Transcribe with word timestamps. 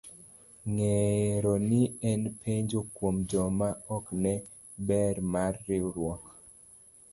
Ng'ero 0.73 1.51
ni 1.69 1.81
en 2.11 2.21
puonj 2.39 2.71
kuom 2.95 3.15
joma 3.29 3.67
ok 3.95 4.05
ne 4.23 4.33
ber 4.87 5.15
mar 5.33 5.53
riwruok. 5.67 6.23